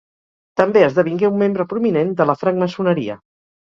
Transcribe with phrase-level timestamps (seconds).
[0.61, 3.19] També esdevingué un membre prominent de la francmaçoneria.